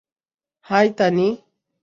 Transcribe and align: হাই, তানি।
হাই, 0.65 0.87
তানি। 0.97 1.27